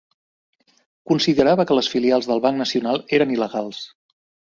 [1.11, 3.89] Considerava que les filials del Banc Nacional eren il·legals.